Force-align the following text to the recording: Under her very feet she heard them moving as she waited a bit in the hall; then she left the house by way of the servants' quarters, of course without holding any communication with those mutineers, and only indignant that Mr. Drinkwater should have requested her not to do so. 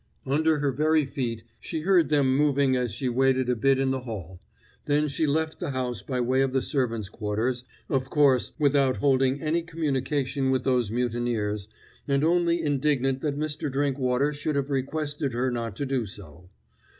Under 0.25 0.57
her 0.57 0.71
very 0.71 1.05
feet 1.05 1.43
she 1.59 1.81
heard 1.81 2.09
them 2.09 2.35
moving 2.35 2.75
as 2.75 2.91
she 2.91 3.07
waited 3.07 3.49
a 3.49 3.55
bit 3.55 3.77
in 3.77 3.91
the 3.91 3.99
hall; 3.99 4.41
then 4.85 5.07
she 5.07 5.27
left 5.27 5.59
the 5.59 5.69
house 5.69 6.01
by 6.01 6.19
way 6.19 6.41
of 6.41 6.53
the 6.53 6.61
servants' 6.63 7.07
quarters, 7.07 7.65
of 7.87 8.09
course 8.09 8.51
without 8.57 8.97
holding 8.97 9.43
any 9.43 9.61
communication 9.61 10.49
with 10.49 10.63
those 10.63 10.89
mutineers, 10.89 11.67
and 12.07 12.23
only 12.23 12.63
indignant 12.63 13.21
that 13.21 13.37
Mr. 13.37 13.71
Drinkwater 13.71 14.33
should 14.33 14.55
have 14.55 14.71
requested 14.71 15.33
her 15.33 15.51
not 15.51 15.75
to 15.75 15.85
do 15.85 16.03
so. 16.07 16.49